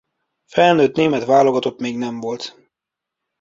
Felnőtt 0.45 0.95
német 0.95 1.25
válogatott 1.25 1.79
még 1.79 1.97
nem 1.97 2.19
volt. 2.19 2.69